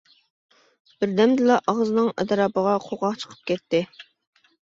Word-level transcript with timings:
بىردەمدىلا 1.03 1.57
ئاغزىنىڭ 1.73 2.09
ئەتراپىغا 2.17 2.75
قوقاق 2.87 3.21
چىقىپ 3.27 3.45
كەتتى. 3.53 3.85